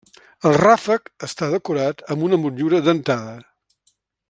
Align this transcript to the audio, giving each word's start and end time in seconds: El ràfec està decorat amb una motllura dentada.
El 0.51 0.55
ràfec 0.61 1.11
està 1.27 1.49
decorat 1.51 2.01
amb 2.15 2.25
una 2.29 2.41
motllura 2.47 2.81
dentada. 2.89 3.37